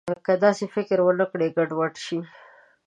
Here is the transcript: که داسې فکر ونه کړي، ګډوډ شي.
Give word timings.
که 0.25 0.33
داسې 0.45 0.65
فکر 0.75 0.97
ونه 1.03 1.25
کړي، 1.31 1.47
ګډوډ 1.57 1.93
شي. 2.05 2.19